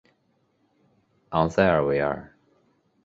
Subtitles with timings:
[1.29, 2.33] 昂塞尔维尔。